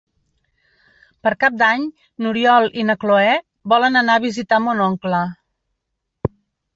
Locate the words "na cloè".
2.87-3.33